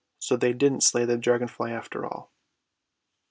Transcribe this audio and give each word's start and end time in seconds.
So 0.17 0.35
they 0.35 0.51
didn't 0.53 0.81
slay 0.81 1.05
the 1.05 1.15
dragonfly 1.15 1.71
after 1.71 2.07
all. 2.07 2.31